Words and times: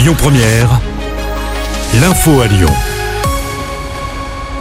Lyon 0.00 0.14
Première, 0.16 0.80
l'info 2.00 2.40
à 2.40 2.46
Lyon. 2.46 2.72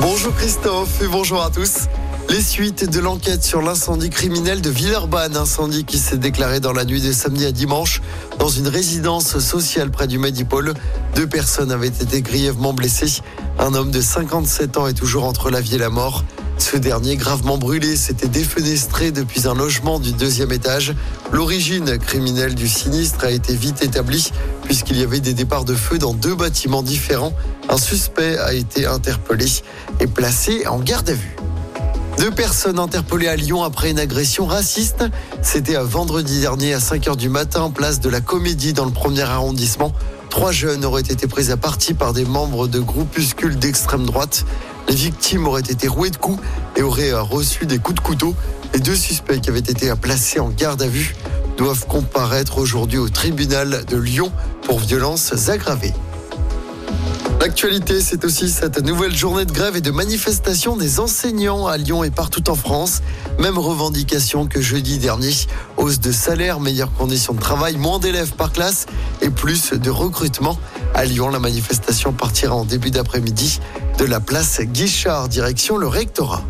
Bonjour 0.01 0.35
Christophe 0.35 1.01
et 1.01 1.08
bonjour 1.08 1.42
à 1.42 1.50
tous. 1.50 1.88
Les 2.30 2.42
suites 2.42 2.90
de 2.90 3.00
l'enquête 3.00 3.42
sur 3.42 3.62
l'incendie 3.62 4.10
criminel 4.10 4.60
de 4.60 4.70
Villeurbanne, 4.70 5.38
incendie 5.38 5.86
qui 5.86 5.98
s'est 5.98 6.17
déclaré 6.17 6.60
dans 6.60 6.74
la 6.74 6.83
nuit 6.83 7.00
de 7.00 7.14
samedi 7.14 7.46
à 7.46 7.54
dimanche 7.54 8.02
dans 8.38 8.50
une 8.50 8.68
résidence 8.68 9.39
sociale 9.39 9.91
près 9.91 10.07
du 10.07 10.17
Medipôle. 10.17 10.73
Deux 11.15 11.27
personnes 11.27 11.71
avaient 11.71 11.87
été 11.87 12.21
grièvement 12.21 12.73
blessées. 12.73 13.21
Un 13.59 13.75
homme 13.75 13.91
de 13.91 14.01
57 14.01 14.75
ans 14.75 14.87
est 14.87 14.93
toujours 14.93 15.23
entre 15.23 15.49
la 15.49 15.61
vie 15.61 15.75
et 15.75 15.79
la 15.79 15.89
mort. 15.89 16.25
Ce 16.60 16.78
dernier, 16.78 17.16
gravement 17.16 17.57
brûlé, 17.57 17.96
s'était 17.96 18.28
défenestré 18.28 19.12
depuis 19.12 19.48
un 19.48 19.55
logement 19.55 20.00
du 20.00 20.12
deuxième 20.12 20.52
étage. 20.52 20.94
L'origine 21.32 21.98
criminelle 21.98 22.54
du 22.54 22.68
sinistre 22.68 23.23
a 23.23 23.32
été 23.32 23.55
vite 23.55 23.82
établie 23.82 24.32
puisqu'il 24.64 24.98
y 24.98 25.04
avait 25.04 25.22
des 25.22 25.34
départs 25.34 25.66
de 25.66 25.73
feu 25.73 25.98
dans 25.98 26.14
deux 26.14 26.36
bâtiments 26.36 26.84
différents. 26.84 27.34
Un 27.70 27.77
suspect 27.77 28.38
a 28.38 28.53
été 28.53 28.86
interpellé 28.86 29.48
et 30.00 30.08
placé 30.08 30.67
en 30.67 30.80
garde 30.80 31.09
à 31.09 31.14
vue. 31.14 31.36
Deux 32.20 32.31
personnes 32.31 32.80
interpellées 32.80 33.30
à 33.30 33.38
Lyon 33.38 33.64
après 33.64 33.91
une 33.91 34.00
agression 34.00 34.45
raciste. 34.45 35.05
C'était 35.41 35.78
vendredi 35.78 36.41
dernier 36.41 36.73
à 36.73 36.81
5 36.81 37.05
h 37.05 37.16
du 37.16 37.30
matin, 37.30 37.72
place 37.72 38.02
de 38.02 38.09
la 38.09 38.20
Comédie 38.20 38.73
dans 38.73 38.86
le 38.86 38.91
premier 38.91 39.22
arrondissement. 39.22 39.94
Trois 40.29 40.51
jeunes 40.51 40.85
auraient 40.85 41.01
été 41.01 41.27
pris 41.27 41.51
à 41.51 41.57
partie 41.57 41.93
par 41.93 42.13
des 42.13 42.25
membres 42.25 42.67
de 42.67 42.79
groupuscules 42.79 43.57
d'extrême 43.57 44.05
droite. 44.05 44.45
Les 44.88 44.95
victimes 44.95 45.47
auraient 45.47 45.61
été 45.61 45.88
rouées 45.88 46.11
de 46.11 46.17
coups 46.17 46.41
et 46.75 46.81
auraient 46.81 47.13
reçu 47.13 47.65
des 47.65 47.79
coups 47.79 47.95
de 47.95 48.03
couteau. 48.05 48.35
Les 48.73 48.79
deux 48.79 48.95
suspects 48.95 49.39
qui 49.41 49.49
avaient 49.49 49.59
été 49.59 49.91
placés 49.95 50.39
en 50.39 50.49
garde 50.49 50.81
à 50.81 50.88
vue 50.88 51.15
doivent 51.57 51.88
comparaître 51.88 52.59
aujourd'hui 52.59 52.99
au 52.99 53.09
tribunal 53.09 53.83
de 53.85 53.97
Lyon 53.97 54.31
pour 54.63 54.79
violences 54.79 55.49
aggravées. 55.49 55.93
L'actualité, 57.39 58.02
c'est 58.02 58.25
aussi 58.25 58.50
cette 58.50 58.83
nouvelle 58.83 59.16
journée 59.16 59.45
de 59.45 59.53
grève 59.53 59.77
et 59.77 59.81
de 59.81 59.91
manifestation 59.91 60.75
des 60.75 61.00
enseignants 61.00 61.67
à 61.67 61.77
Lyon 61.77 62.03
et 62.03 62.11
partout 62.11 62.50
en 62.50 62.55
France. 62.55 63.02
Même 63.39 63.58
revendication 63.58 64.45
que 64.45 64.59
jeudi 64.59 64.97
dernier. 64.97 65.31
Hausse 65.77 66.02
de 66.02 66.11
salaire, 66.11 66.59
meilleures 66.59 66.94
conditions 66.94 67.33
de 67.33 67.39
travail, 67.39 67.77
moins 67.77 67.97
d'élèves 67.97 68.33
par 68.33 68.52
classe 68.52 68.88
et 69.22 69.30
plus 69.30 69.72
de 69.72 69.89
recrutement. 69.89 70.59
À 70.94 71.05
Lyon, 71.05 71.30
la 71.30 71.39
manifestation 71.39 72.11
partira 72.11 72.55
en 72.55 72.66
début 72.66 72.91
d'après-midi 72.91 73.61
de 73.97 74.03
la 74.03 74.19
place 74.19 74.59
Guichard, 74.59 75.30
direction 75.30 75.77
le 75.77 75.88
rectorat. 75.88 76.44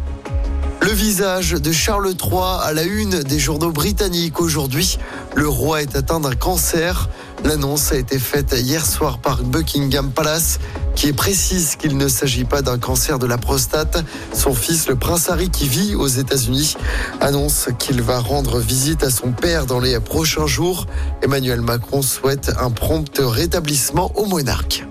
Le 0.81 0.91
visage 0.91 1.51
de 1.51 1.71
Charles 1.71 2.13
III 2.13 2.61
à 2.63 2.73
la 2.73 2.83
une 2.83 3.21
des 3.21 3.37
journaux 3.37 3.71
britanniques 3.71 4.39
aujourd'hui. 4.39 4.97
Le 5.35 5.47
roi 5.47 5.81
est 5.81 5.95
atteint 5.95 6.19
d'un 6.19 6.35
cancer. 6.35 7.09
L'annonce 7.43 7.91
a 7.91 7.97
été 7.97 8.17
faite 8.17 8.55
hier 8.57 8.85
soir 8.85 9.19
par 9.19 9.43
Buckingham 9.43 10.11
Palace 10.11 10.59
qui 10.95 11.13
précise 11.13 11.75
qu'il 11.75 11.97
ne 11.97 12.07
s'agit 12.07 12.45
pas 12.45 12.61
d'un 12.61 12.77
cancer 12.77 13.19
de 13.19 13.27
la 13.27 13.37
prostate. 13.37 14.03
Son 14.33 14.53
fils, 14.53 14.87
le 14.87 14.95
prince 14.95 15.29
Harry, 15.29 15.49
qui 15.49 15.67
vit 15.67 15.95
aux 15.95 16.07
États-Unis, 16.07 16.75
annonce 17.21 17.69
qu'il 17.77 18.01
va 18.01 18.19
rendre 18.19 18.59
visite 18.59 19.03
à 19.03 19.09
son 19.09 19.31
père 19.31 19.65
dans 19.65 19.79
les 19.79 19.99
prochains 19.99 20.47
jours. 20.47 20.87
Emmanuel 21.21 21.61
Macron 21.61 22.01
souhaite 22.01 22.51
un 22.59 22.71
prompt 22.71 23.19
rétablissement 23.19 24.11
au 24.15 24.25
monarque. 24.25 24.85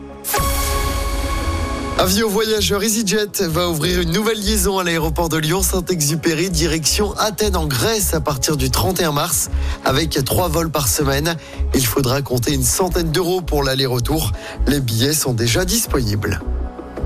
Avion 1.99 2.29
voyageur 2.29 2.85
EasyJet 2.85 3.43
va 3.49 3.69
ouvrir 3.69 4.01
une 4.01 4.13
nouvelle 4.13 4.39
liaison 4.39 4.79
à 4.79 4.85
l'aéroport 4.85 5.29
de 5.29 5.37
Lyon-Saint-Exupéry, 5.37 6.49
direction 6.49 7.13
Athènes 7.19 7.57
en 7.57 7.67
Grèce 7.67 8.15
à 8.15 8.21
partir 8.21 8.57
du 8.57 8.71
31 8.71 9.11
mars, 9.11 9.51
avec 9.85 10.11
trois 10.25 10.47
vols 10.47 10.71
par 10.71 10.87
semaine. 10.87 11.35
Il 11.75 11.85
faudra 11.85 12.23
compter 12.23 12.55
une 12.55 12.63
centaine 12.63 13.11
d'euros 13.11 13.41
pour 13.41 13.65
l'aller-retour. 13.65 14.31
Les 14.69 14.79
billets 14.79 15.13
sont 15.13 15.33
déjà 15.35 15.65
disponibles. 15.65 16.41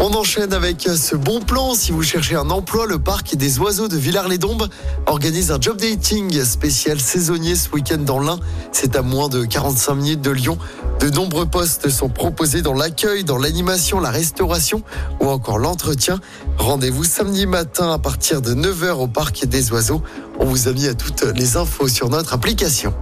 On 0.05 0.15
enchaîne 0.15 0.53
avec 0.53 0.83
ce 0.83 1.15
bon 1.15 1.39
plan. 1.39 1.77
Si 1.77 1.93
vous 1.93 2.03
cherchez 2.03 2.35
un 2.35 2.51
emploi, 2.51 2.87
le 2.87 2.99
parc 2.99 3.37
des 3.37 3.61
oiseaux 3.61 3.87
de 3.87 3.97
Villars-les-Dombes 3.97 4.69
organise 5.07 5.53
un 5.53 5.61
job 5.61 5.77
dating 5.77 6.43
spécial 6.43 6.99
saisonnier 6.99 7.55
ce 7.55 7.71
week-end 7.71 7.99
dans 7.99 8.19
l'Ain. 8.19 8.41
C'est 8.73 8.97
à 8.97 9.03
moins 9.03 9.29
de 9.29 9.45
45 9.45 9.95
minutes 9.95 10.21
de 10.21 10.33
Lyon. 10.33 10.59
De 10.99 11.09
nombreux 11.09 11.47
postes 11.47 11.89
sont 11.89 12.09
proposés 12.09 12.63
dans 12.63 12.75
l'accueil, 12.75 13.23
dans 13.23 13.39
l'animation, 13.39 14.01
la 14.01 14.11
restauration 14.11 14.83
ou 15.21 15.29
encore 15.29 15.61
l'entretien. 15.61 16.19
Rendez-vous 16.59 17.05
samedi 17.05 17.47
matin 17.47 17.93
à 17.93 17.99
partir 17.99 18.43
de 18.43 18.55
9h 18.55 18.95
au 18.95 19.07
parc 19.07 19.47
des 19.47 19.71
oiseaux. 19.71 20.03
On 20.41 20.47
vous 20.47 20.67
a 20.67 20.73
mis 20.73 20.89
à 20.89 20.95
toutes 20.95 21.23
les 21.23 21.57
infos 21.57 21.87
sur 21.87 22.09
notre 22.09 22.33
application. 22.33 22.93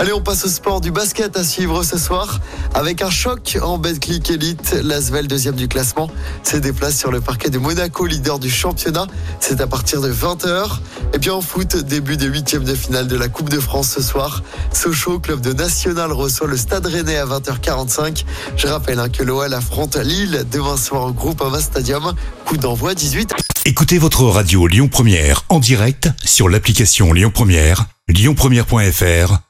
Allez, 0.00 0.14
on 0.14 0.22
passe 0.22 0.46
au 0.46 0.48
sport 0.48 0.80
du 0.80 0.90
basket 0.90 1.36
à 1.36 1.44
suivre 1.44 1.82
ce 1.82 1.98
soir 1.98 2.40
avec 2.72 3.02
un 3.02 3.10
choc 3.10 3.58
en 3.60 3.76
Betclic 3.76 4.30
Elite. 4.30 4.74
L'Asvel, 4.82 5.28
deuxième 5.28 5.56
du 5.56 5.68
classement, 5.68 6.08
se 6.42 6.56
déplace 6.56 6.96
sur 6.96 7.12
le 7.12 7.20
parquet 7.20 7.50
de 7.50 7.58
Monaco, 7.58 8.06
leader 8.06 8.38
du 8.38 8.48
championnat. 8.48 9.06
C'est 9.40 9.60
à 9.60 9.66
partir 9.66 10.00
de 10.00 10.10
20h. 10.10 10.78
Et 11.12 11.18
puis 11.18 11.28
en 11.28 11.42
foot, 11.42 11.76
début 11.76 12.16
des 12.16 12.28
huitièmes 12.28 12.64
de 12.64 12.74
finale 12.74 13.08
de 13.08 13.16
la 13.16 13.28
Coupe 13.28 13.50
de 13.50 13.60
France 13.60 13.90
ce 13.90 14.00
soir. 14.00 14.42
Sochaux, 14.72 15.18
club 15.18 15.42
de 15.42 15.52
National, 15.52 16.12
reçoit 16.12 16.46
le 16.46 16.56
Stade 16.56 16.86
Rennais 16.86 17.18
à 17.18 17.26
20h45. 17.26 18.24
Je 18.56 18.68
rappelle 18.68 19.00
hein, 19.00 19.10
que 19.10 19.22
l'OL 19.22 19.52
affronte 19.52 19.96
Lille 19.96 20.46
demain 20.50 20.78
soir 20.78 21.08
au 21.08 21.12
groupe 21.12 21.42
Ama 21.42 21.60
Stadium. 21.60 22.14
Coup 22.46 22.56
d'envoi 22.56 22.94
18. 22.94 23.34
Écoutez 23.66 23.98
votre 23.98 24.24
radio 24.24 24.66
Lyon 24.66 24.88
Première 24.88 25.44
en 25.50 25.58
direct 25.58 26.08
sur 26.24 26.48
l'application 26.48 27.12
Lyon 27.12 27.30
Première, 27.30 27.84
lyonpremière.fr 28.08 29.49